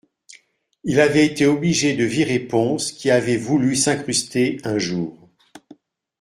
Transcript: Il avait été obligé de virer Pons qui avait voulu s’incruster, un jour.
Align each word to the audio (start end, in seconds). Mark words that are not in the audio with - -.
Il 0.83 0.99
avait 0.99 1.27
été 1.27 1.45
obligé 1.45 1.95
de 1.95 2.03
virer 2.05 2.39
Pons 2.39 2.77
qui 2.91 3.11
avait 3.11 3.37
voulu 3.37 3.75
s’incruster, 3.75 4.57
un 4.63 4.79
jour. 4.79 5.29